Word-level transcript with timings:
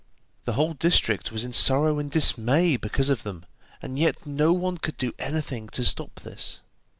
The 0.45 0.53
whole 0.53 0.73
district 0.73 1.31
was 1.31 1.43
in 1.43 1.53
sorrow 1.53 1.99
and 1.99 2.09
dismay 2.09 2.75
because 2.75 3.11
of 3.11 3.21
them, 3.21 3.45
and 3.83 3.99
yet 3.99 4.25
no 4.25 4.51
one 4.51 4.79
could 4.79 4.97
do 4.97 5.13
anything 5.19 5.69
to 5.69 5.85
stop 5.85 6.21
this. 6.21 6.57